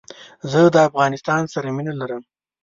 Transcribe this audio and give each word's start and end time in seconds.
زه 0.51 0.59
دافغانستان 0.77 1.43
سره 1.53 1.69
مينه 1.75 1.93
لرم 1.99 2.23